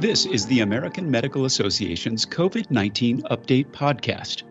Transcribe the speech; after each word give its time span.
This 0.00 0.24
is 0.24 0.46
the 0.46 0.60
American 0.60 1.10
Medical 1.10 1.44
Association's 1.44 2.24
COVID 2.24 2.70
19 2.70 3.20
Update 3.24 3.66
Podcast. 3.66 4.44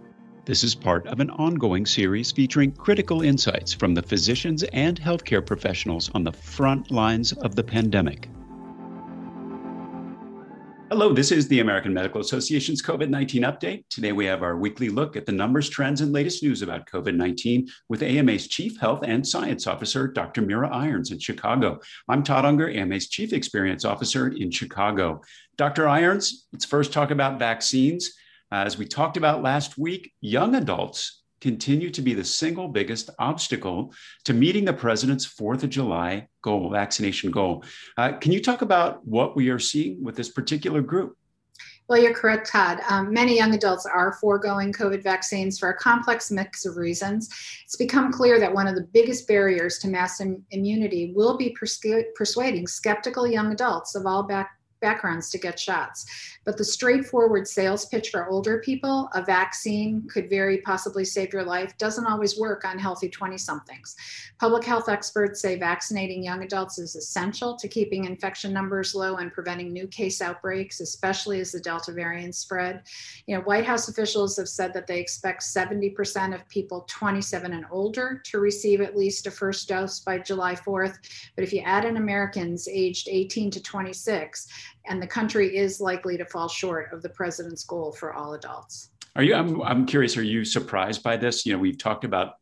This 0.45 0.63
is 0.63 0.75
part 0.75 1.07
of 1.07 1.21
an 1.21 1.31
ongoing 1.31 1.87
series 1.87 2.31
featuring 2.31 2.71
critical 2.71 3.23
insights 3.23 3.73
from 3.73 3.95
the 3.95 4.03
physicians 4.03 4.61
and 4.61 5.01
healthcare 5.01 5.43
professionals 5.43 6.11
on 6.13 6.23
the 6.23 6.31
front 6.31 6.91
lines 6.91 7.31
of 7.31 7.55
the 7.55 7.63
pandemic. 7.63 8.29
Hello, 10.89 11.13
this 11.13 11.31
is 11.31 11.47
the 11.47 11.59
American 11.59 11.93
Medical 11.93 12.19
Association's 12.19 12.81
COVID 12.81 13.09
19 13.09 13.43
update. 13.43 13.83
Today 13.91 14.11
we 14.11 14.25
have 14.25 14.41
our 14.41 14.57
weekly 14.57 14.89
look 14.89 15.15
at 15.15 15.27
the 15.27 15.31
numbers, 15.31 15.69
trends, 15.69 16.01
and 16.01 16.11
latest 16.11 16.41
news 16.41 16.63
about 16.63 16.87
COVID 16.87 17.15
19 17.15 17.67
with 17.89 18.01
AMA's 18.01 18.47
Chief 18.47 18.75
Health 18.79 19.01
and 19.03 19.25
Science 19.25 19.67
Officer, 19.67 20.07
Dr. 20.07 20.41
Mira 20.41 20.67
Irons 20.75 21.11
in 21.11 21.19
Chicago. 21.19 21.79
I'm 22.07 22.23
Todd 22.23 22.43
Unger, 22.43 22.71
AMA's 22.71 23.07
Chief 23.07 23.33
Experience 23.33 23.85
Officer 23.85 24.29
in 24.29 24.49
Chicago. 24.49 25.21
Dr. 25.57 25.87
Irons, 25.87 26.47
let's 26.53 26.65
first 26.65 26.91
talk 26.91 27.11
about 27.11 27.37
vaccines. 27.37 28.11
As 28.51 28.79
we 28.79 28.87
talked 28.87 29.15
about 29.15 29.43
last 29.43 29.77
week, 29.77 30.11
young 30.21 30.55
adults 30.55 31.18
continue 31.41 31.89
to 31.89 32.01
be 32.01 32.13
the 32.13 32.23
single 32.23 32.67
biggest 32.67 33.09
obstacle 33.19 33.93
to 34.25 34.33
meeting 34.33 34.65
the 34.65 34.73
president's 34.73 35.25
4th 35.25 35.63
of 35.63 35.69
July 35.69 36.27
goal, 36.41 36.69
vaccination 36.69 37.31
goal. 37.31 37.63
Uh, 37.97 38.13
can 38.13 38.31
you 38.31 38.41
talk 38.41 38.61
about 38.61 39.05
what 39.05 39.35
we 39.35 39.49
are 39.49 39.59
seeing 39.59 40.03
with 40.03 40.15
this 40.15 40.29
particular 40.29 40.81
group? 40.81 41.15
Well, 41.89 41.99
you're 41.99 42.13
correct, 42.13 42.51
Todd. 42.51 42.81
Um, 42.87 43.11
many 43.11 43.35
young 43.35 43.55
adults 43.55 43.87
are 43.87 44.13
foregoing 44.21 44.71
COVID 44.71 45.01
vaccines 45.01 45.57
for 45.57 45.71
a 45.71 45.77
complex 45.77 46.29
mix 46.29 46.63
of 46.67 46.77
reasons. 46.77 47.29
It's 47.65 47.77
become 47.77 48.13
clear 48.13 48.39
that 48.39 48.53
one 48.53 48.67
of 48.67 48.75
the 48.75 48.87
biggest 48.93 49.27
barriers 49.27 49.79
to 49.79 49.87
mass 49.87 50.21
Im- 50.21 50.45
immunity 50.51 51.13
will 51.15 51.35
be 51.35 51.55
persuading 52.15 52.67
skeptical 52.67 53.25
young 53.25 53.51
adults 53.51 53.95
of 53.95 54.05
all 54.05 54.21
back- 54.21 54.58
backgrounds 54.81 55.29
to 55.31 55.37
get 55.37 55.59
shots. 55.59 56.05
But 56.45 56.57
the 56.57 56.65
straightforward 56.65 57.47
sales 57.47 57.85
pitch 57.85 58.09
for 58.09 58.27
older 58.29 58.59
people, 58.59 59.09
a 59.13 59.23
vaccine 59.23 60.07
could 60.11 60.29
very 60.29 60.59
possibly 60.59 61.05
save 61.05 61.33
your 61.33 61.43
life, 61.43 61.77
doesn't 61.77 62.07
always 62.07 62.39
work 62.39 62.65
on 62.65 62.79
healthy 62.79 63.09
20 63.09 63.37
somethings. 63.37 63.95
Public 64.39 64.63
health 64.63 64.89
experts 64.89 65.41
say 65.41 65.57
vaccinating 65.57 66.23
young 66.23 66.43
adults 66.43 66.79
is 66.79 66.95
essential 66.95 67.55
to 67.55 67.67
keeping 67.67 68.05
infection 68.05 68.53
numbers 68.53 68.95
low 68.95 69.17
and 69.17 69.33
preventing 69.33 69.71
new 69.71 69.87
case 69.87 70.21
outbreaks, 70.21 70.79
especially 70.79 71.39
as 71.39 71.51
the 71.51 71.59
Delta 71.59 71.91
variant 71.91 72.35
spread. 72.35 72.83
You 73.27 73.35
know, 73.35 73.43
White 73.43 73.65
House 73.65 73.87
officials 73.89 74.37
have 74.37 74.49
said 74.49 74.73
that 74.73 74.87
they 74.87 74.99
expect 74.99 75.43
70% 75.43 76.33
of 76.33 76.47
people 76.49 76.85
27 76.87 77.53
and 77.53 77.65
older 77.71 78.21
to 78.25 78.39
receive 78.39 78.81
at 78.81 78.97
least 78.97 79.27
a 79.27 79.31
first 79.31 79.67
dose 79.67 79.99
by 79.99 80.17
July 80.17 80.55
4th. 80.55 80.97
But 81.35 81.43
if 81.43 81.53
you 81.53 81.61
add 81.61 81.85
in 81.85 81.97
Americans 81.97 82.67
aged 82.67 83.07
18 83.09 83.51
to 83.51 83.61
26, 83.61 84.47
and 84.89 85.01
the 85.01 85.07
country 85.07 85.55
is 85.55 85.79
likely 85.79 86.17
to 86.17 86.25
fall 86.25 86.49
short 86.49 86.91
of 86.91 87.01
the 87.01 87.09
president's 87.09 87.63
goal 87.63 87.91
for 87.91 88.13
all 88.13 88.33
adults. 88.33 88.89
Are 89.15 89.23
you? 89.23 89.35
I'm, 89.35 89.61
I'm 89.61 89.85
curious. 89.85 90.17
Are 90.17 90.23
you 90.23 90.43
surprised 90.43 91.03
by 91.03 91.15
this? 91.15 91.45
You 91.45 91.53
know, 91.53 91.59
we've 91.59 91.77
talked 91.77 92.03
about 92.03 92.33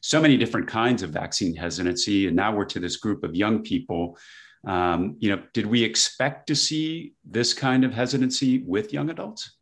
so 0.00 0.20
many 0.20 0.36
different 0.36 0.66
kinds 0.66 1.02
of 1.02 1.10
vaccine 1.10 1.54
hesitancy, 1.54 2.26
and 2.26 2.34
now 2.34 2.54
we're 2.54 2.64
to 2.66 2.80
this 2.80 2.96
group 2.96 3.22
of 3.22 3.34
young 3.34 3.62
people. 3.62 4.18
Um, 4.66 5.16
you 5.18 5.30
know, 5.30 5.42
did 5.54 5.66
we 5.66 5.82
expect 5.82 6.46
to 6.48 6.56
see 6.56 7.14
this 7.24 7.54
kind 7.54 7.84
of 7.84 7.92
hesitancy 7.92 8.62
with 8.66 8.92
young 8.92 9.10
adults? 9.10 9.56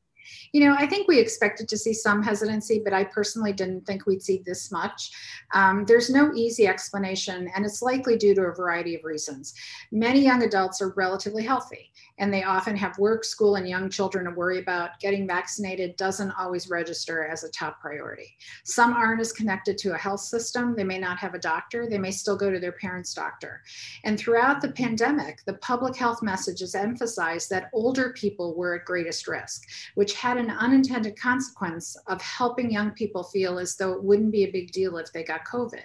You 0.52 0.66
know, 0.66 0.76
I 0.78 0.86
think 0.86 1.08
we 1.08 1.18
expected 1.18 1.68
to 1.68 1.76
see 1.76 1.92
some 1.92 2.22
hesitancy, 2.22 2.80
but 2.82 2.92
I 2.92 3.04
personally 3.04 3.52
didn't 3.52 3.86
think 3.86 4.06
we'd 4.06 4.22
see 4.22 4.42
this 4.44 4.70
much. 4.70 5.10
Um, 5.52 5.84
there's 5.84 6.10
no 6.10 6.32
easy 6.34 6.66
explanation, 6.66 7.50
and 7.54 7.64
it's 7.64 7.82
likely 7.82 8.16
due 8.16 8.34
to 8.34 8.42
a 8.42 8.54
variety 8.54 8.94
of 8.94 9.04
reasons. 9.04 9.54
Many 9.92 10.20
young 10.20 10.42
adults 10.42 10.80
are 10.80 10.94
relatively 10.96 11.42
healthy, 11.42 11.92
and 12.18 12.32
they 12.32 12.44
often 12.44 12.76
have 12.76 12.98
work, 12.98 13.24
school, 13.24 13.56
and 13.56 13.68
young 13.68 13.90
children 13.90 14.24
to 14.24 14.30
worry 14.30 14.58
about. 14.58 14.98
Getting 15.00 15.26
vaccinated 15.26 15.96
doesn't 15.96 16.32
always 16.32 16.70
register 16.70 17.26
as 17.26 17.44
a 17.44 17.50
top 17.50 17.80
priority. 17.80 18.36
Some 18.64 18.92
aren't 18.94 19.20
as 19.20 19.32
connected 19.32 19.78
to 19.78 19.94
a 19.94 19.98
health 19.98 20.20
system. 20.20 20.74
They 20.74 20.84
may 20.84 20.98
not 20.98 21.18
have 21.18 21.34
a 21.34 21.38
doctor. 21.38 21.88
They 21.88 21.98
may 21.98 22.10
still 22.10 22.36
go 22.36 22.50
to 22.50 22.58
their 22.58 22.72
parents' 22.72 23.14
doctor. 23.14 23.62
And 24.04 24.18
throughout 24.18 24.60
the 24.60 24.72
pandemic, 24.72 25.44
the 25.44 25.54
public 25.54 25.96
health 25.96 26.22
message 26.22 26.60
has 26.60 26.74
emphasized 26.74 27.50
that 27.50 27.70
older 27.72 28.10
people 28.10 28.54
were 28.54 28.76
at 28.76 28.84
greatest 28.84 29.28
risk, 29.28 29.64
which 29.94 30.14
had 30.14 30.37
an 30.38 30.50
unintended 30.50 31.18
consequence 31.18 31.96
of 32.06 32.20
helping 32.22 32.70
young 32.70 32.90
people 32.92 33.24
feel 33.24 33.58
as 33.58 33.76
though 33.76 33.92
it 33.92 34.02
wouldn't 34.02 34.32
be 34.32 34.44
a 34.44 34.50
big 34.50 34.72
deal 34.72 34.96
if 34.98 35.12
they 35.12 35.22
got 35.22 35.46
COVID. 35.46 35.82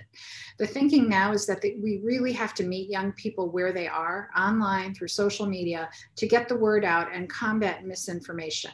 The 0.59 0.67
thinking 0.67 1.09
now 1.09 1.31
is 1.31 1.45
that 1.47 1.61
we 1.63 2.01
really 2.03 2.31
have 2.33 2.53
to 2.55 2.63
meet 2.63 2.89
young 2.89 3.11
people 3.13 3.49
where 3.49 3.71
they 3.71 3.87
are 3.87 4.29
online 4.37 4.93
through 4.93 5.07
social 5.09 5.45
media 5.45 5.89
to 6.15 6.27
get 6.27 6.47
the 6.47 6.57
word 6.57 6.85
out 6.85 7.13
and 7.13 7.29
combat 7.29 7.85
misinformation. 7.85 8.71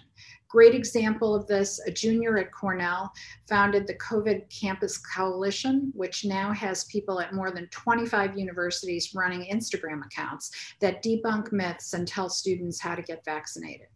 Great 0.50 0.74
example 0.74 1.36
of 1.36 1.46
this, 1.46 1.80
a 1.86 1.92
junior 1.92 2.40
at 2.40 2.52
Cornell 2.52 3.12
founded 3.48 3.86
the 3.86 3.94
COVID 4.00 4.50
Campus 4.50 4.98
Coalition, 4.98 5.92
which 5.94 6.26
now 6.26 6.52
has 6.52 6.86
people 6.86 7.20
at 7.20 7.36
more 7.36 7.52
than 7.52 7.68
25 7.68 8.36
universities 8.36 9.14
running 9.14 9.48
Instagram 9.52 10.04
accounts 10.04 10.74
that 10.82 11.04
debunk 11.04 11.52
myths 11.52 11.94
and 11.94 12.08
tell 12.08 12.30
students 12.30 12.82
how 12.82 12.96
to 12.96 13.04
get 13.04 13.24
vaccinated. 13.24 13.88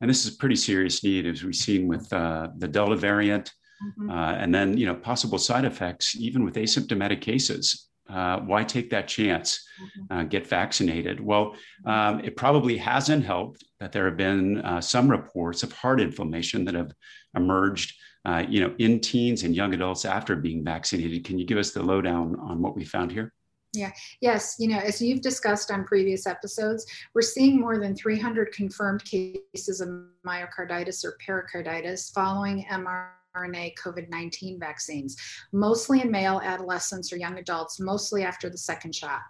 And 0.00 0.08
this 0.08 0.24
is 0.24 0.34
a 0.34 0.38
pretty 0.38 0.56
serious 0.56 1.02
need, 1.02 1.26
as 1.26 1.42
we've 1.42 1.54
seen 1.54 1.88
with 1.88 2.12
uh, 2.12 2.48
the 2.56 2.68
Delta 2.68 2.96
variant, 2.96 3.52
mm-hmm. 3.82 4.10
uh, 4.10 4.32
and 4.34 4.54
then 4.54 4.76
you 4.76 4.86
know 4.86 4.94
possible 4.94 5.38
side 5.38 5.64
effects 5.64 6.16
even 6.16 6.44
with 6.44 6.54
asymptomatic 6.54 7.20
cases. 7.20 7.88
Uh, 8.08 8.40
why 8.40 8.64
take 8.64 8.88
that 8.90 9.06
chance? 9.06 9.66
Mm-hmm. 9.82 10.18
Uh, 10.18 10.22
get 10.24 10.46
vaccinated. 10.46 11.20
Well, 11.20 11.54
um, 11.84 12.20
it 12.20 12.36
probably 12.36 12.78
hasn't 12.78 13.24
helped 13.24 13.64
that 13.80 13.92
there 13.92 14.06
have 14.06 14.16
been 14.16 14.58
uh, 14.58 14.80
some 14.80 15.10
reports 15.10 15.62
of 15.62 15.72
heart 15.72 16.00
inflammation 16.00 16.64
that 16.66 16.74
have 16.74 16.92
emerged. 17.34 17.94
Uh, 18.24 18.44
you 18.46 18.60
know, 18.60 18.74
in 18.78 19.00
teens 19.00 19.44
and 19.44 19.54
young 19.54 19.72
adults 19.72 20.04
after 20.04 20.36
being 20.36 20.62
vaccinated. 20.62 21.24
Can 21.24 21.38
you 21.38 21.46
give 21.46 21.56
us 21.56 21.70
the 21.70 21.82
lowdown 21.82 22.36
on 22.40 22.60
what 22.60 22.76
we 22.76 22.84
found 22.84 23.10
here? 23.10 23.32
Yeah, 23.74 23.92
yes, 24.20 24.56
you 24.58 24.68
know, 24.68 24.78
as 24.78 25.02
you've 25.02 25.20
discussed 25.20 25.70
on 25.70 25.84
previous 25.84 26.26
episodes, 26.26 26.86
we're 27.14 27.20
seeing 27.20 27.60
more 27.60 27.78
than 27.78 27.94
300 27.94 28.50
confirmed 28.52 29.04
cases 29.04 29.80
of 29.80 29.88
myocarditis 30.26 31.04
or 31.04 31.18
pericarditis 31.24 32.10
following 32.10 32.64
mRNA 32.70 33.74
COVID 33.76 34.08
19 34.08 34.58
vaccines, 34.58 35.16
mostly 35.52 36.00
in 36.00 36.10
male 36.10 36.40
adolescents 36.42 37.12
or 37.12 37.16
young 37.16 37.38
adults, 37.38 37.78
mostly 37.78 38.24
after 38.24 38.48
the 38.48 38.56
second 38.56 38.94
shot. 38.94 39.20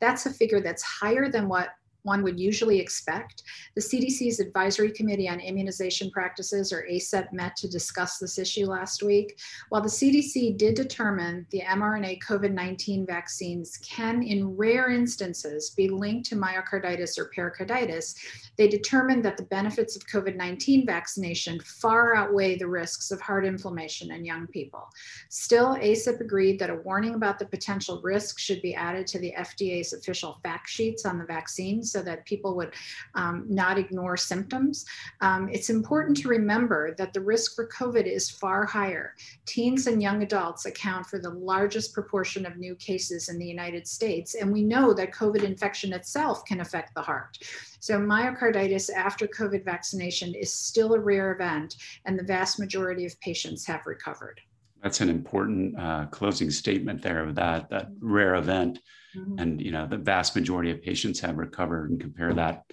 That's 0.00 0.26
a 0.26 0.30
figure 0.30 0.60
that's 0.60 0.82
higher 0.82 1.30
than 1.30 1.48
what 1.48 1.70
one 2.06 2.22
would 2.22 2.38
usually 2.38 2.78
expect. 2.78 3.42
The 3.74 3.82
CDC's 3.82 4.38
Advisory 4.38 4.92
Committee 4.92 5.28
on 5.28 5.40
Immunization 5.40 6.10
Practices, 6.10 6.72
or 6.72 6.86
ACIP, 6.88 7.32
met 7.32 7.56
to 7.56 7.68
discuss 7.68 8.18
this 8.18 8.38
issue 8.38 8.66
last 8.66 9.02
week. 9.02 9.38
While 9.70 9.82
the 9.82 9.88
CDC 9.88 10.56
did 10.56 10.74
determine 10.76 11.46
the 11.50 11.62
mRNA 11.62 12.20
COVID 12.22 12.52
19 12.52 13.06
vaccines 13.06 13.78
can, 13.78 14.22
in 14.22 14.56
rare 14.56 14.90
instances, 14.90 15.70
be 15.70 15.88
linked 15.88 16.28
to 16.30 16.36
myocarditis 16.36 17.18
or 17.18 17.30
pericarditis, 17.34 18.14
they 18.56 18.68
determined 18.68 19.24
that 19.24 19.36
the 19.36 19.42
benefits 19.44 19.96
of 19.96 20.06
COVID 20.06 20.36
19 20.36 20.86
vaccination 20.86 21.58
far 21.60 22.14
outweigh 22.14 22.56
the 22.56 22.68
risks 22.68 23.10
of 23.10 23.20
heart 23.20 23.44
inflammation 23.44 24.12
in 24.12 24.24
young 24.24 24.46
people. 24.46 24.88
Still, 25.28 25.74
ACIP 25.76 26.20
agreed 26.20 26.60
that 26.60 26.70
a 26.70 26.76
warning 26.76 27.14
about 27.14 27.40
the 27.40 27.46
potential 27.46 28.00
risk 28.02 28.38
should 28.38 28.62
be 28.62 28.76
added 28.76 29.08
to 29.08 29.18
the 29.18 29.34
FDA's 29.36 29.92
official 29.92 30.38
fact 30.44 30.68
sheets 30.68 31.04
on 31.04 31.18
the 31.18 31.24
vaccines 31.24 31.95
so 31.96 32.02
that 32.02 32.26
people 32.26 32.54
would 32.54 32.74
um, 33.14 33.46
not 33.48 33.78
ignore 33.78 34.18
symptoms. 34.18 34.84
Um, 35.22 35.48
it's 35.50 35.70
important 35.70 36.14
to 36.18 36.28
remember 36.28 36.94
that 36.98 37.14
the 37.14 37.22
risk 37.22 37.54
for 37.54 37.66
COVID 37.68 38.04
is 38.04 38.28
far 38.28 38.66
higher. 38.66 39.14
Teens 39.46 39.86
and 39.86 40.02
young 40.02 40.22
adults 40.22 40.66
account 40.66 41.06
for 41.06 41.18
the 41.18 41.30
largest 41.30 41.94
proportion 41.94 42.44
of 42.44 42.58
new 42.58 42.74
cases 42.74 43.30
in 43.30 43.38
the 43.38 43.46
United 43.46 43.88
States, 43.88 44.34
and 44.34 44.52
we 44.52 44.62
know 44.62 44.92
that 44.92 45.10
COVID 45.12 45.42
infection 45.42 45.94
itself 45.94 46.44
can 46.44 46.60
affect 46.60 46.94
the 46.94 47.00
heart. 47.00 47.38
So, 47.80 47.98
myocarditis 47.98 48.90
after 48.92 49.26
COVID 49.26 49.64
vaccination 49.64 50.34
is 50.34 50.52
still 50.52 50.92
a 50.92 51.00
rare 51.00 51.32
event, 51.32 51.76
and 52.04 52.18
the 52.18 52.24
vast 52.24 52.58
majority 52.58 53.06
of 53.06 53.18
patients 53.20 53.66
have 53.66 53.86
recovered. 53.86 54.42
That's 54.82 55.00
an 55.00 55.08
important 55.08 55.78
uh, 55.78 56.06
closing 56.06 56.50
statement 56.50 57.02
there 57.02 57.22
of 57.24 57.34
that 57.36 57.70
that 57.70 57.88
rare 58.00 58.34
event. 58.36 58.78
Mm-hmm. 59.16 59.38
And 59.38 59.60
you 59.60 59.72
know, 59.72 59.86
the 59.86 59.96
vast 59.96 60.36
majority 60.36 60.70
of 60.70 60.82
patients 60.82 61.20
have 61.20 61.36
recovered 61.36 61.90
and 61.90 62.00
compare 62.00 62.34
that, 62.34 62.64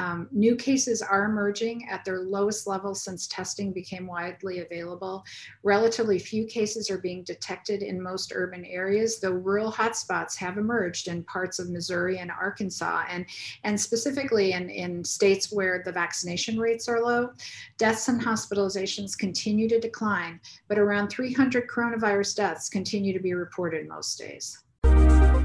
Um, 0.00 0.28
new 0.32 0.56
cases 0.56 1.02
are 1.02 1.26
emerging 1.26 1.86
at 1.90 2.06
their 2.06 2.22
lowest 2.22 2.66
level 2.66 2.94
since 2.94 3.26
testing 3.26 3.70
became 3.70 4.06
widely 4.06 4.60
available. 4.60 5.22
Relatively 5.62 6.18
few 6.18 6.46
cases 6.46 6.90
are 6.90 6.96
being 6.96 7.22
detected 7.22 7.82
in 7.82 8.00
most 8.00 8.32
urban 8.34 8.64
areas, 8.64 9.20
though 9.20 9.32
rural 9.32 9.70
hotspots 9.70 10.34
have 10.38 10.56
emerged 10.56 11.08
in 11.08 11.22
parts 11.24 11.58
of 11.58 11.68
Missouri 11.68 12.16
and 12.16 12.30
Arkansas, 12.30 13.04
and, 13.10 13.26
and 13.64 13.78
specifically 13.78 14.52
in, 14.52 14.70
in 14.70 15.04
states 15.04 15.52
where 15.52 15.82
the 15.84 15.92
vaccination 15.92 16.58
rates 16.58 16.88
are 16.88 17.02
low. 17.02 17.32
Deaths 17.76 18.08
and 18.08 18.22
hospitalizations 18.22 19.18
continue 19.18 19.68
to 19.68 19.78
decline, 19.78 20.40
but 20.66 20.78
around 20.78 21.08
300 21.08 21.68
coronavirus 21.68 22.36
deaths 22.36 22.70
continue 22.70 23.12
to 23.12 23.20
be 23.20 23.34
reported 23.34 23.86
most 23.86 24.18
days. 24.18 24.62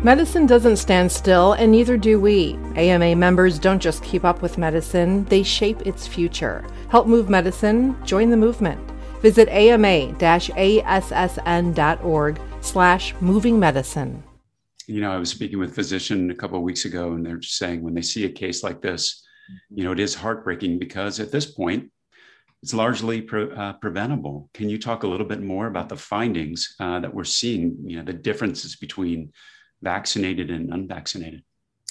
Medicine 0.06 0.46
doesn't 0.46 0.78
stand 0.78 1.12
still, 1.12 1.54
and 1.54 1.72
neither 1.72 1.98
do 1.98 2.19
we. 2.19 2.60
AMA 2.75 3.16
members 3.16 3.57
don't 3.57 3.81
just 3.81 4.04
keep 4.04 4.24
up 4.24 4.44
with 4.44 4.60
medicine, 4.60 5.25
they 5.25 5.42
shape 5.42 5.81
its 5.81 6.06
future. 6.06 6.63
Help 6.90 7.07
move 7.07 7.28
medicine, 7.28 7.98
join 8.06 8.30
the 8.30 8.38
movement. 8.38 8.80
Visit 9.24 9.50
ama-assn.org 9.50 9.81
slash 12.62 13.16
moving 13.19 13.60
medicine. 13.60 14.24
You 14.86 15.02
know, 15.02 15.12
I 15.12 15.18
was 15.18 15.31
speaking 15.31 15.57
with 15.57 15.72
a 15.72 15.74
physician 15.74 16.30
a 16.30 16.36
couple 16.36 16.60
of 16.60 16.63
weeks 16.63 16.86
ago, 16.86 17.13
and 17.13 17.25
they're 17.25 17.42
saying 17.42 17.81
when 17.81 17.96
they 17.96 18.04
see 18.04 18.25
a 18.25 18.30
case 18.30 18.62
like 18.63 18.84
this, 18.84 19.25
you 19.72 19.84
know, 19.84 19.92
it 19.92 20.00
is 20.00 20.13
heartbreaking 20.13 20.78
because 20.78 21.19
at 21.19 21.31
this 21.31 21.48
point, 21.48 21.90
it's 22.62 22.75
largely 22.75 23.22
pre- 23.22 23.51
uh, 23.51 23.74
preventable. 23.74 24.51
Can 24.54 24.69
you 24.69 24.78
talk 24.78 25.01
a 25.01 25.08
little 25.08 25.25
bit 25.25 25.42
more 25.42 25.66
about 25.66 25.90
the 25.90 25.98
findings 25.98 26.75
uh, 26.80 27.00
that 27.00 27.12
we're 27.12 27.24
seeing, 27.24 27.75
you 27.84 27.98
know, 27.98 28.04
the 28.04 28.13
differences 28.13 28.75
between 28.75 29.31
vaccinated 29.81 30.50
and 30.50 30.74
unvaccinated? 30.74 31.44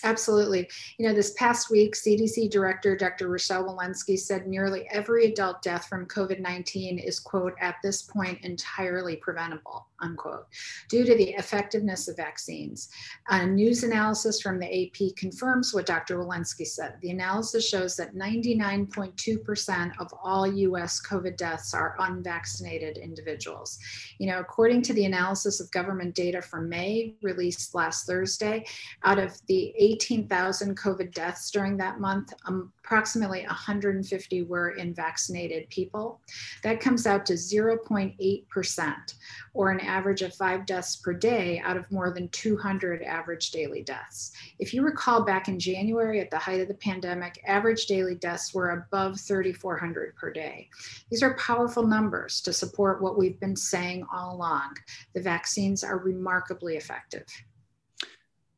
Absolutely. 0.04 0.69
You 0.98 1.08
know, 1.08 1.14
this 1.14 1.32
past 1.32 1.70
week, 1.70 1.94
CDC 1.94 2.50
Director 2.50 2.94
Dr. 2.94 3.28
Rochelle 3.28 3.64
Walensky 3.64 4.19
said 4.19 4.46
nearly 4.46 4.86
every 4.90 5.25
adult 5.25 5.62
death 5.62 5.86
from 5.86 6.06
COVID 6.06 6.40
19 6.40 6.98
is, 6.98 7.19
quote, 7.19 7.54
at 7.60 7.76
this 7.82 8.02
point 8.02 8.38
entirely 8.42 9.16
preventable, 9.16 9.86
unquote, 10.00 10.46
due 10.88 11.05
to 11.05 11.14
the 11.14 11.31
effectiveness 11.35 12.08
of 12.08 12.17
vaccines. 12.17 12.88
A 13.29 13.46
news 13.46 13.82
analysis 13.85 14.41
from 14.41 14.58
the 14.58 14.67
AP 14.67 15.17
confirms 15.17 15.73
what 15.73 15.87
Dr. 15.87 16.19
Walensky 16.19 16.67
said. 16.67 16.96
The 17.00 17.11
analysis 17.11 17.69
shows 17.69 17.96
that 17.96 18.14
99.2% 18.14 19.93
of 19.99 20.12
all 20.23 20.46
US 20.46 21.00
COVID 21.06 21.37
deaths 21.37 21.75
are 21.75 21.96
unvaccinated 22.00 22.99
individuals. 22.99 23.79
You 24.19 24.29
know, 24.29 24.41
according 24.41 24.82
to 24.82 24.93
the 24.93 25.05
analysis 25.05 25.61
of 25.61 25.70
government 25.70 26.14
data 26.14 26.43
from 26.43 26.69
May 26.69 27.14
released 27.23 27.75
last 27.75 28.06
Thursday, 28.06 28.64
out 29.05 29.19
of 29.19 29.35
the 29.46 29.73
18,000 29.79 30.76
COVID 30.76 31.12
deaths 31.12 31.50
during 31.50 31.76
that 31.79 32.00
month, 32.00 32.32
um, 32.46 32.73
approximately 32.84 33.44
150 33.46 34.42
were 34.42 34.70
in 34.70 34.94
vaccinated 34.94 35.69
people. 35.70 36.20
That 36.62 36.81
comes 36.81 37.06
out 37.06 37.25
to 37.26 37.32
0.8%, 37.32 39.14
or 39.54 39.70
an 39.70 39.81
average 39.81 40.22
of 40.22 40.34
five 40.34 40.66
deaths 40.66 40.96
per 40.96 41.14
day 41.14 41.60
out 41.64 41.76
of 41.76 41.90
more 41.90 42.10
than 42.10 42.28
200 42.28 43.02
average 43.02 43.50
daily 43.50 43.82
deaths. 43.82 44.32
If 44.58 44.75
you 44.75 44.82
recall 44.82 45.25
back 45.25 45.48
in 45.48 45.58
January 45.58 46.20
at 46.20 46.31
the 46.31 46.38
height 46.38 46.60
of 46.60 46.69
the 46.69 46.75
pandemic, 46.75 47.42
average 47.46 47.86
daily 47.86 48.16
deaths 48.16 48.52
were 48.52 48.70
above 48.70 49.19
3,400 49.19 50.14
per 50.16 50.31
day. 50.31 50.69
These 51.10 51.22
are 51.22 51.34
powerful 51.34 51.86
numbers 51.86 52.40
to 52.42 52.52
support 52.52 53.00
what 53.00 53.16
we've 53.16 53.40
been 53.40 53.56
saying 53.56 54.06
all 54.12 54.36
along. 54.36 54.76
The 55.14 55.22
vaccines 55.22 55.82
are 55.82 55.98
remarkably 55.98 56.76
effective. 56.76 57.26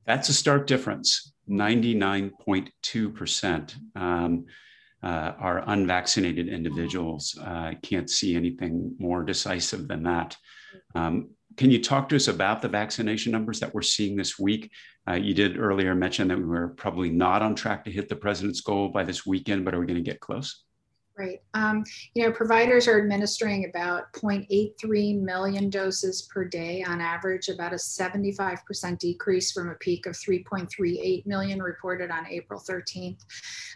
That's 0.05 0.28
a 0.28 0.34
stark 0.34 0.67
difference. 0.67 1.32
99.2% 1.49 3.97
um, 3.97 4.45
uh, 5.03 5.33
are 5.39 5.65
unvaccinated 5.67 6.49
individuals. 6.49 7.39
I 7.41 7.73
uh, 7.73 7.75
can't 7.83 8.11
see 8.11 8.35
anything 8.35 8.95
more 8.99 9.23
decisive 9.23 9.89
than 9.89 10.03
that. 10.05 10.37
Um, 10.95 11.31
can 11.57 11.71
you 11.71 11.83
talk 11.83 12.09
to 12.09 12.17
us 12.17 12.29
about 12.29 12.61
the 12.61 12.69
vaccination 12.69 13.33
numbers 13.33 13.61
that 13.61 13.75
we're 13.75 13.83
seeing 13.83 14.17
this 14.17 14.39
week? 14.39 14.71
Uh, 15.09 15.15
you 15.15 15.33
did 15.33 15.59
earlier 15.59 15.95
mention 15.95 16.29
that 16.29 16.37
we 16.37 16.45
were 16.45 16.69
probably 16.69 17.11
not 17.11 17.43
on 17.43 17.55
track 17.55 17.85
to 17.85 17.91
hit 17.91 18.09
the 18.09 18.17
president's 18.17 18.61
goal 18.61 18.89
by 18.89 19.05
this 19.05 19.25
weekend, 19.25 19.65
but 19.65 19.75
are 19.75 19.81
we 19.81 19.87
going 19.87 20.03
to 20.03 20.11
get 20.11 20.21
close? 20.21 20.65
Right. 21.19 21.41
Um, 21.55 21.83
you 22.13 22.23
know, 22.25 22.31
providers 22.31 22.87
are 22.87 23.01
administering 23.01 23.65
about 23.65 24.13
0.83 24.13 25.19
million 25.19 25.71
doses 25.71 26.29
per 26.31 26.45
day 26.45 26.85
on 26.87 27.01
average, 27.01 27.49
about 27.49 27.73
a 27.73 27.77
75% 27.77 28.99
decrease 28.99 29.51
from 29.51 29.71
a 29.71 29.75
peak 29.77 30.05
of 30.05 30.13
3.38 30.13 31.25
million 31.25 31.63
reported 31.63 32.11
on 32.11 32.27
April 32.27 32.61
13th. 32.61 33.25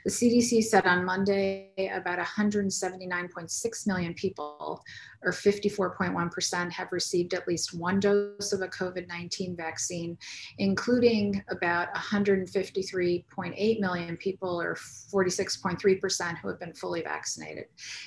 The 0.04 0.10
CDC 0.10 0.64
said 0.64 0.86
on 0.86 1.02
Monday 1.06 1.70
about 1.94 2.18
179.6 2.18 3.86
million 3.86 4.12
people 4.12 4.82
or 5.22 5.32
54.1%, 5.32 6.72
have 6.72 6.92
received 6.92 7.34
at 7.34 7.46
least 7.46 7.74
one 7.74 8.00
dose 8.00 8.52
of 8.52 8.62
a 8.62 8.68
COVID 8.68 9.06
19 9.08 9.56
vaccine, 9.56 10.16
including 10.58 11.42
about 11.50 11.92
153.8 11.94 13.80
million 13.80 14.16
people, 14.16 14.60
or 14.60 14.74
46.3%, 14.74 16.38
who 16.38 16.48
have 16.48 16.58
been 16.58 16.74
fully 16.74 17.02
vaccinated. 17.02 17.29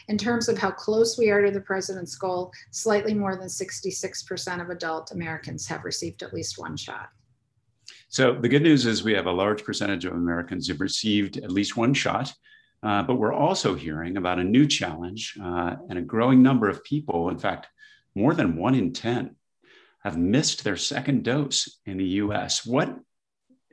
In 0.07 0.17
terms 0.17 0.49
of 0.49 0.57
how 0.57 0.71
close 0.71 1.17
we 1.17 1.29
are 1.29 1.41
to 1.41 1.51
the 1.51 1.61
president's 1.61 2.15
goal, 2.15 2.51
slightly 2.71 3.13
more 3.13 3.35
than 3.35 3.47
66% 3.47 4.61
of 4.61 4.69
adult 4.69 5.11
Americans 5.11 5.67
have 5.67 5.83
received 5.83 6.23
at 6.23 6.33
least 6.33 6.57
one 6.57 6.77
shot. 6.77 7.09
So 8.09 8.33
the 8.33 8.49
good 8.49 8.61
news 8.61 8.85
is 8.85 9.03
we 9.03 9.13
have 9.13 9.25
a 9.25 9.31
large 9.31 9.63
percentage 9.63 10.05
of 10.05 10.13
Americans 10.13 10.67
who've 10.67 10.79
received 10.79 11.37
at 11.37 11.51
least 11.51 11.75
one 11.77 11.93
shot. 11.93 12.33
Uh, 12.83 13.01
but 13.01 13.15
we're 13.15 13.33
also 13.33 13.75
hearing 13.75 14.17
about 14.17 14.39
a 14.39 14.43
new 14.43 14.67
challenge 14.67 15.37
uh, 15.41 15.75
and 15.89 15.97
a 15.97 16.01
growing 16.01 16.43
number 16.43 16.67
of 16.67 16.83
people, 16.83 17.29
in 17.29 17.39
fact, 17.39 17.67
more 18.13 18.33
than 18.33 18.57
one 18.57 18.75
in 18.75 18.91
10, 18.91 19.35
have 20.03 20.17
missed 20.17 20.63
their 20.63 20.75
second 20.75 21.23
dose 21.23 21.79
in 21.85 21.97
the 21.97 22.05
US. 22.05 22.65
What, 22.65 22.93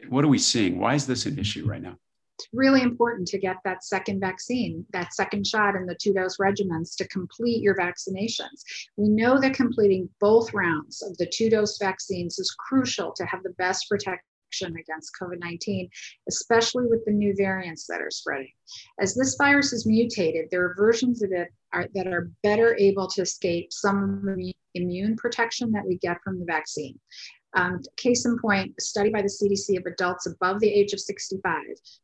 what 0.08 0.25
are 0.25 0.29
we 0.29 0.38
seeing? 0.38 0.79
Why 0.79 0.94
is 0.94 1.06
this 1.06 1.26
an 1.26 1.38
issue 1.38 1.67
right 1.67 1.82
now? 1.82 1.96
It's 2.41 2.49
really 2.55 2.81
important 2.81 3.29
to 3.29 3.39
get 3.39 3.57
that 3.65 3.85
second 3.85 4.19
vaccine, 4.19 4.87
that 4.95 5.13
second 5.13 5.47
shot 5.47 5.77
in 5.77 5.85
the 5.85 5.95
two 5.95 6.15
dose 6.15 6.39
regimens 6.39 6.97
to 6.97 7.07
complete 7.09 7.61
your 7.61 7.77
vaccinations. 7.77 8.63
We 8.97 9.11
know 9.11 9.39
that 9.39 9.53
completing 9.53 10.09
both 10.21 10.55
rounds 10.55 11.03
of 11.03 11.19
the 11.19 11.27
two 11.27 11.51
dose 11.51 11.77
vaccines 11.77 12.39
is 12.39 12.57
crucial 12.59 13.13
to 13.13 13.27
have 13.27 13.43
the 13.43 13.55
best 13.59 13.91
protection 13.91 14.23
against 14.63 15.13
COVID 15.21 15.39
19, 15.39 15.91
especially 16.31 16.87
with 16.87 17.05
the 17.05 17.13
new 17.13 17.35
variants 17.37 17.87
that 17.89 18.01
are 18.01 18.11
spreading. 18.11 18.53
As 18.99 19.15
this 19.15 19.37
virus 19.37 19.75
is 19.75 19.87
mutated, 19.87 20.47
there 20.51 20.65
are 20.65 20.75
versions 20.79 21.23
of 21.23 21.32
it 21.32 21.49
are, 21.75 21.89
that 21.94 22.06
are 22.06 22.31
better 22.43 22.75
able 22.79 23.06
to 23.09 23.20
escape 23.20 23.70
some 23.70 24.25
immune 24.75 25.17
protection 25.17 25.73
that 25.73 25.87
we 25.87 25.99
get 25.99 26.17
from 26.25 26.39
the 26.39 26.47
vaccine. 26.47 26.99
Um, 27.55 27.81
case 27.97 28.27
in 28.27 28.39
point, 28.39 28.75
a 28.79 28.81
study 28.81 29.11
by 29.11 29.23
the 29.23 29.29
CDC 29.29 29.79
of 29.79 29.87
adults 29.87 30.27
above 30.27 30.61
the 30.61 30.73
age 30.73 30.93
of 30.93 31.01
65, 31.01 31.55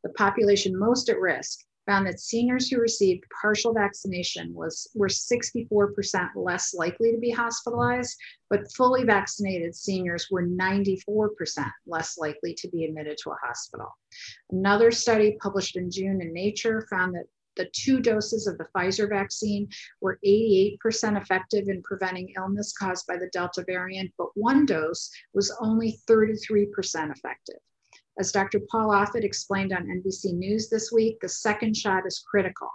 the 0.03 0.09
population 0.09 0.77
most 0.77 1.09
at 1.09 1.19
risk, 1.19 1.59
found 1.87 2.05
that 2.05 2.19
seniors 2.19 2.69
who 2.69 2.79
received 2.79 3.23
partial 3.41 3.73
vaccination 3.73 4.53
was 4.53 4.87
were 4.93 5.07
64% 5.07 6.29
less 6.35 6.73
likely 6.75 7.13
to 7.13 7.17
be 7.17 7.31
hospitalized, 7.31 8.15
but 8.49 8.69
fully 8.73 9.03
vaccinated 9.03 9.73
seniors 9.73 10.27
were 10.29 10.45
94% 10.45 11.29
less 11.87 12.17
likely 12.17 12.53
to 12.55 12.67
be 12.67 12.83
admitted 12.83 13.17
to 13.23 13.31
a 13.31 13.37
hospital. 13.41 13.87
Another 14.51 14.91
study 14.91 15.37
published 15.41 15.77
in 15.77 15.89
June 15.89 16.21
in 16.21 16.33
Nature 16.33 16.85
found 16.89 17.15
that 17.15 17.25
the 17.57 17.69
two 17.73 17.99
doses 17.99 18.47
of 18.47 18.57
the 18.57 18.67
Pfizer 18.75 19.09
vaccine 19.09 19.67
were 20.01 20.19
88% 20.25 20.77
effective 21.21 21.67
in 21.67 21.81
preventing 21.83 22.33
illness 22.37 22.73
caused 22.73 23.05
by 23.07 23.17
the 23.17 23.29
Delta 23.33 23.63
variant, 23.67 24.11
but 24.17 24.27
one 24.35 24.65
dose 24.65 25.09
was 25.33 25.55
only 25.59 25.99
33% 26.07 27.11
effective. 27.11 27.59
As 28.19 28.31
Dr. 28.31 28.61
Paul 28.71 28.89
Offit 28.89 29.23
explained 29.23 29.71
on 29.73 29.85
NBC 29.85 30.33
News 30.33 30.69
this 30.69 30.91
week, 30.91 31.19
the 31.21 31.29
second 31.29 31.77
shot 31.77 32.07
is 32.07 32.23
critical. 32.27 32.69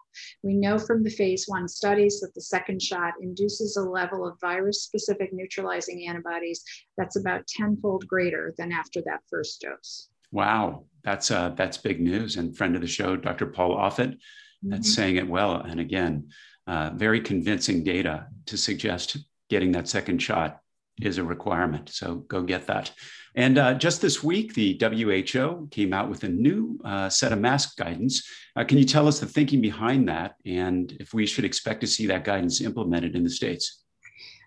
We 0.45 0.55
know 0.55 0.79
from 0.79 1.03
the 1.03 1.11
phase 1.11 1.47
one 1.49 1.67
studies 1.67 2.21
that 2.21 2.33
the 2.35 2.41
second 2.41 2.81
shot 2.81 3.15
induces 3.21 3.77
a 3.77 3.83
level 3.83 4.27
of 4.27 4.41
virus 4.41 4.85
specific 4.85 5.33
neutralizing 5.33 6.07
antibodies 6.07 6.63
that's 6.97 7.17
about 7.17 7.49
tenfold 7.49 8.07
greater 8.07 8.55
than 8.57 8.71
after 8.71 9.03
that 9.03 9.23
first 9.29 9.61
dose. 9.61 10.11
Wow, 10.31 10.85
that's 11.03 11.31
uh, 11.31 11.51
that's 11.51 11.77
big 11.77 12.01
news. 12.01 12.37
And 12.37 12.57
friend 12.57 12.77
of 12.77 12.81
the 12.81 12.87
show, 12.87 13.17
Dr. 13.17 13.47
Paul 13.47 13.77
Offit, 13.77 14.17
that's 14.63 14.89
mm-hmm. 14.89 14.95
saying 14.95 15.17
it 15.17 15.29
well. 15.29 15.57
And 15.57 15.81
again, 15.81 16.29
uh, 16.67 16.91
very 16.95 17.21
convincing 17.21 17.83
data 17.85 18.27
to 18.47 18.57
suggest 18.57 19.19
getting 19.51 19.73
that 19.73 19.89
second 19.89 20.19
shot 20.19 20.61
is 21.01 21.19
a 21.19 21.25
requirement. 21.25 21.89
So 21.89 22.17
go 22.29 22.43
get 22.43 22.67
that. 22.67 22.93
And 23.35 23.59
uh, 23.59 23.75
just 23.75 24.03
this 24.03 24.23
week, 24.23 24.55
the 24.55 24.79
WHO 24.81 25.69
came 25.71 25.93
out 25.93 26.11
with 26.11 26.25
a 26.25 26.29
new 26.29 26.79
uh, 26.85 27.09
set 27.09 27.33
of 27.33 27.41
mask 27.41 27.77
guidance. 27.77 28.29
Uh, 28.55 28.65
can 28.65 28.79
you 28.79 28.85
tell 28.85 29.09
us 29.09 29.21
the 29.21 29.27
thinking 29.27 29.61
behind 29.61 30.09
that 30.09 30.35
and 30.45 30.93
if 31.01 31.15
we 31.15 31.27
should 31.27 31.45
expect 31.45 31.81
to 31.81 31.87
see 31.87 32.07
that 32.07 32.25
guidance 32.25 32.61
implemented 32.61 33.17
in 33.17 33.25
the 33.25 33.31
States? 33.31 33.83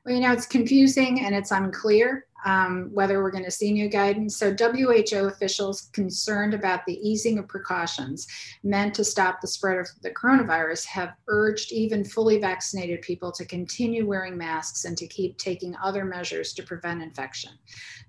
Well, 0.05 0.13
you 0.13 0.21
know, 0.21 0.31
it's 0.31 0.45
confusing 0.45 1.25
and 1.25 1.33
it's 1.33 1.49
unclear 1.49 2.25
um, 2.45 2.89
whether 2.93 3.21
we're 3.21 3.31
going 3.31 3.43
to 3.43 3.51
see 3.51 3.73
new 3.73 3.89
guidance. 3.89 4.37
So, 4.37 4.55
WHO 4.55 5.27
officials 5.27 5.89
concerned 5.93 6.53
about 6.53 6.85
the 6.85 6.97
easing 7.07 7.39
of 7.39 7.47
precautions 7.47 8.27
meant 8.63 8.93
to 8.95 9.03
stop 9.03 9.41
the 9.41 9.47
spread 9.47 9.77
of 9.77 9.87
the 10.03 10.11
coronavirus 10.11 10.85
have 10.85 11.15
urged 11.27 11.71
even 11.71 12.05
fully 12.05 12.39
vaccinated 12.39 13.01
people 13.01 13.31
to 13.31 13.45
continue 13.45 14.07
wearing 14.07 14.37
masks 14.37 14.85
and 14.85 14.97
to 14.97 15.07
keep 15.07 15.37
taking 15.37 15.75
other 15.83 16.05
measures 16.05 16.53
to 16.53 16.63
prevent 16.63 17.01
infection. 17.01 17.51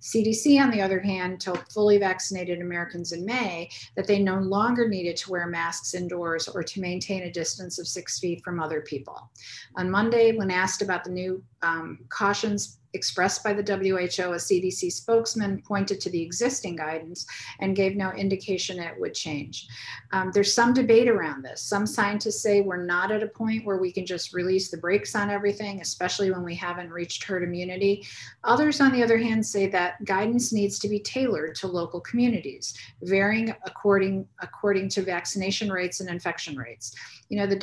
CDC, 0.00 0.61
on 0.61 0.71
the 0.71 0.83
other 0.83 1.00
hand, 1.00 1.40
told 1.40 1.64
fully 1.73 1.99
vaccinated 1.99 2.61
Americans 2.61 3.12
in 3.12 3.25
May 3.25 3.71
that 3.97 4.07
they 4.07 4.19
no 4.19 4.38
longer 4.38 4.88
needed 4.88 5.16
to 5.16 5.31
wear 5.31 5.47
masks 5.47 5.95
indoors 5.95 6.47
or 6.47 6.62
to 6.62 6.81
maintain 6.81 7.23
a 7.23 7.33
distance 7.33 7.78
of 7.78 7.88
six 7.88 8.19
feet 8.19 8.45
from 8.45 8.61
other 8.61 8.83
people. 8.83 9.31
On 9.76 9.90
Monday, 9.90 10.37
when 10.37 10.50
asked 10.50 10.83
about 10.83 11.05
the 11.05 11.11
new 11.11 11.43
um, 11.62 11.99
cautions 12.11 12.78
expressed 12.97 13.45
by 13.45 13.53
the 13.53 13.62
WHO, 13.62 14.33
a 14.33 14.37
CDC 14.37 14.91
spokesman 14.91 15.62
pointed 15.62 16.00
to 16.00 16.11
the 16.11 16.21
existing 16.21 16.75
guidance 16.75 17.26
and 17.61 17.76
gave 17.76 17.95
no 17.95 18.11
indication 18.12 18.81
it 18.81 18.99
would 18.99 19.15
change. 19.15 19.69
Um, 20.12 20.33
there's 20.33 20.53
some 20.53 20.73
debate 20.73 21.09
around 21.09 21.45
this. 21.45 21.62
Some 21.62 21.87
scientists 21.87 22.43
say 22.43 22.62
we're 22.62 22.85
not 22.85 23.12
at 23.12 23.23
a 23.23 23.29
point 23.29 23.65
where 23.65 23.76
we 23.76 23.93
can 23.93 24.05
just 24.05 24.33
release 24.33 24.71
the 24.71 24.79
brakes 24.79 25.15
on 25.15 25.31
everything, 25.31 25.81
especially 25.81 26.31
when 26.31 26.43
we 26.43 26.55
haven't 26.55 26.91
reached 26.91 27.23
herd 27.23 27.45
immunity. 27.45 28.05
Others, 28.43 28.81
on 28.81 28.93
the 28.93 29.05
other 29.05 29.19
hand, 29.19 29.47
say 29.47 29.67
that 29.69 30.05
guidance 30.05 30.53
needs 30.53 30.79
to 30.81 30.88
be 30.88 30.99
tailored 30.99 31.55
to 31.57 31.69
local 31.69 32.00
communities, 32.00 32.75
varying 33.03 33.55
according, 33.67 34.26
according 34.41 34.88
to 34.88 35.03
vaccination 35.03 35.71
rates 35.71 36.00
and 36.00 36.09
infection 36.09 36.57
rates. 36.57 36.95
You 37.29 37.38
know, 37.38 37.47
the 37.47 37.59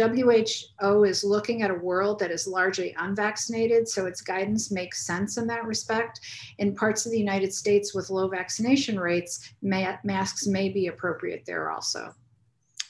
WHO 0.80 1.06
is 1.06 1.24
looking 1.24 1.62
at 1.62 1.72
a 1.72 1.76
world 1.76 2.20
that 2.20 2.32
is 2.32 2.48
largely 2.48 2.94
unvaccinated, 3.00 3.88
so 3.88 4.06
its 4.06 4.22
guidance 4.22 4.72
makes 4.72 5.06
sense 5.06 5.23
in 5.38 5.48
that 5.48 5.66
respect. 5.66 6.20
In 6.60 6.76
parts 6.76 7.06
of 7.06 7.12
the 7.12 7.20
United 7.20 7.54
States 7.54 7.94
with 7.94 8.10
low 8.10 8.28
vaccination 8.28 9.00
rates, 9.00 9.54
ma- 9.62 9.98
masks 10.04 10.48
may 10.48 10.70
be 10.70 10.88
appropriate 10.88 11.44
there 11.46 11.72
also. 11.72 12.14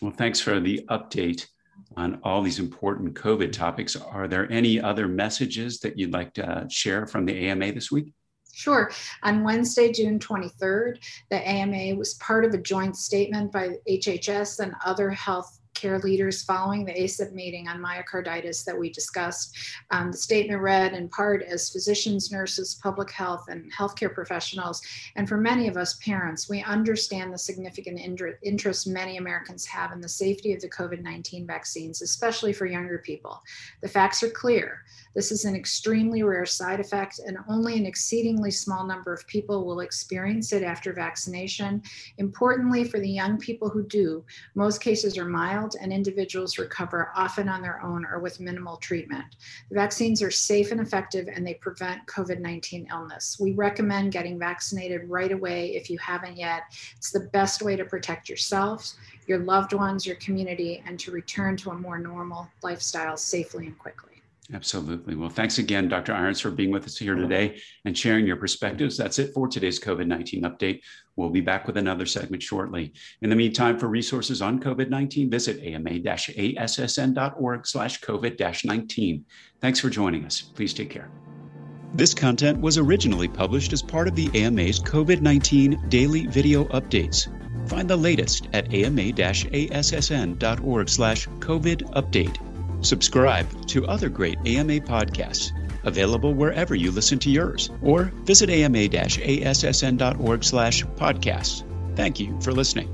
Well, 0.02 0.12
thanks 0.12 0.40
for 0.40 0.60
the 0.60 0.86
update 0.90 1.48
on 1.96 2.20
all 2.24 2.42
these 2.42 2.60
important 2.60 3.14
COVID 3.14 3.52
topics. 3.52 3.96
Are 3.96 4.28
there 4.28 4.52
any 4.52 4.80
other 4.80 5.08
messages 5.08 5.80
that 5.80 5.98
you'd 5.98 6.14
like 6.14 6.34
to 6.34 6.66
share 6.70 7.08
from 7.08 7.26
the 7.26 7.48
AMA 7.48 7.72
this 7.72 7.92
week? 7.92 8.14
Sure. 8.54 8.92
On 9.24 9.44
Wednesday, 9.44 9.92
June 9.92 10.20
23rd, 10.20 10.98
the 11.32 11.48
AMA 11.48 11.96
was 11.96 12.14
part 12.16 12.46
of 12.46 12.54
a 12.54 12.60
joint 12.60 12.96
statement 12.96 13.52
by 13.52 13.78
HHS 13.90 14.60
and 14.60 14.76
other 14.86 15.10
health 15.10 15.60
leaders 15.84 16.44
following 16.44 16.86
the 16.86 16.94
ACIP 16.94 17.34
meeting 17.34 17.68
on 17.68 17.82
myocarditis 17.82 18.64
that 18.66 18.78
we 18.78 18.90
discussed. 18.90 19.56
Um, 19.92 20.12
the 20.12 20.18
statement 20.18 20.62
read 20.62 20.94
in 20.94 21.10
part 21.10 21.44
as 21.44 21.70
physicians, 21.70 22.32
nurses, 22.32 22.80
public 22.82 23.12
health, 23.12 23.46
and 23.50 23.72
healthcare 23.74 24.14
professionals, 24.14 24.82
and 25.16 25.28
for 25.28 25.38
many 25.38 25.68
of 25.68 25.78
us 25.78 25.96
parents, 25.96 26.50
we 26.50 26.64
understand 26.64 27.34
the 27.34 27.38
significant 27.38 28.00
interest 28.44 28.88
many 28.88 29.18
Americans 29.18 29.66
have 29.66 29.92
in 29.92 30.02
the 30.02 30.10
safety 30.10 30.54
of 30.54 30.62
the 30.62 30.70
COVID 30.70 31.02
19 31.02 31.46
vaccines, 31.46 32.02
especially 32.02 32.54
for 32.54 32.66
younger 32.66 33.00
people. 33.00 33.42
The 33.82 33.90
facts 33.90 34.24
are 34.24 34.30
clear. 34.30 34.84
This 35.16 35.32
is 35.32 35.46
an 35.46 35.56
extremely 35.56 36.24
rare 36.24 36.46
side 36.46 36.80
effect, 36.80 37.20
and 37.20 37.38
only 37.48 37.78
an 37.78 37.86
exceedingly 37.86 38.52
small 38.52 38.86
number 38.86 39.14
of 39.14 39.28
people 39.28 39.66
will 39.66 39.82
experience 39.82 40.52
it 40.54 40.64
after 40.64 40.92
vaccination. 40.92 41.84
Importantly, 42.18 42.84
for 42.84 43.00
the 43.00 43.10
young 43.10 43.38
people 43.38 43.70
who 43.70 43.84
do, 43.84 44.24
most 44.56 44.82
cases 44.82 45.18
are 45.18 45.26
mild 45.26 45.73
and 45.76 45.92
individuals 45.92 46.58
recover 46.58 47.12
often 47.16 47.50
on 47.50 47.62
their 47.62 47.82
own 47.82 48.06
or 48.06 48.20
with 48.20 48.40
minimal 48.40 48.78
treatment. 48.78 49.26
The 49.70 49.76
vaccines 49.76 50.22
are 50.22 50.32
safe 50.32 50.72
and 50.72 50.82
effective, 50.82 51.28
and 51.28 51.46
they 51.46 51.56
prevent 51.56 52.06
COVID 52.08 52.40
19 52.40 52.88
illness. 52.92 53.38
We 53.40 53.54
recommend 53.54 54.12
getting 54.12 54.40
vaccinated 54.40 55.10
right 55.10 55.32
away 55.32 55.76
if 55.76 55.90
you 55.90 55.98
haven't 56.00 56.38
yet. 56.38 56.64
It's 56.98 57.12
the 57.12 57.30
best 57.34 57.62
way 57.62 57.76
to 57.76 57.86
protect 57.86 58.30
yourselves, 58.30 58.98
your 59.28 59.40
loved 59.40 59.74
ones, 59.74 60.06
your 60.06 60.18
community, 60.18 60.84
and 60.86 61.00
to 61.00 61.12
return 61.12 61.58
to 61.58 61.72
a 61.72 61.76
more 61.76 62.00
normal 62.00 62.48
lifestyle 62.62 63.18
safely 63.18 63.68
and 63.68 63.78
quickly. 63.78 64.13
Absolutely. 64.52 65.16
Well, 65.16 65.30
thanks 65.30 65.58
again, 65.58 65.88
Dr. 65.88 66.14
Irons, 66.14 66.42
for 66.42 66.52
being 66.52 66.70
with 66.70 66.86
us 66.86 66.98
here 66.98 67.16
today 67.16 67.62
and 67.86 67.98
sharing 67.98 68.28
your 68.28 68.36
perspectives. 68.36 68.98
That's 68.98 69.18
it 69.18 69.34
for 69.34 69.48
today's 69.48 69.80
COVID 69.80 70.06
19 70.06 70.44
update. 70.44 70.82
We'll 71.16 71.30
be 71.30 71.40
back 71.40 71.66
with 71.66 71.78
another 71.78 72.06
segment 72.06 72.44
shortly. 72.44 72.92
In 73.22 73.30
the 73.30 73.38
meantime, 73.38 73.80
for 73.80 73.88
resources 73.88 74.42
on 74.42 74.60
COVID 74.60 74.90
19, 74.90 75.30
visit 75.30 75.64
ama-assn.org 75.64 77.68
slash 77.68 78.02
COVID 78.02 78.66
19. 78.66 79.26
Thanks 79.62 79.80
for 79.80 79.90
joining 79.90 80.26
us. 80.26 80.42
Please 80.42 80.74
take 80.74 80.90
care. 80.90 81.10
This 81.94 82.14
content 82.14 82.60
was 82.60 82.78
originally 82.78 83.30
published 83.30 83.72
as 83.72 83.82
part 83.82 84.10
of 84.10 84.16
the 84.16 84.30
AMA's 84.34 84.80
COVID 84.80 85.22
19 85.22 85.88
daily 85.88 86.28
video 86.28 86.66
updates. 86.66 87.30
Find 87.70 87.90
the 87.90 87.96
latest 87.96 88.50
at 88.52 88.74
ama-assn.org 88.74 89.10
slash 90.90 91.30
COVID 91.30 91.94
update. 91.94 92.53
Subscribe 92.84 93.68
to 93.68 93.88
other 93.88 94.10
great 94.10 94.38
AMA 94.46 94.82
podcasts 94.82 95.52
available 95.84 96.34
wherever 96.34 96.76
you 96.76 96.92
listen 96.92 97.20
to 97.20 97.30
yours, 97.30 97.70
or 97.82 98.06
visit 98.26 98.50
ama-assn.org 98.50 100.44
slash 100.44 100.84
podcasts. 100.84 101.64
Thank 101.96 102.20
you 102.20 102.40
for 102.42 102.52
listening. 102.52 102.93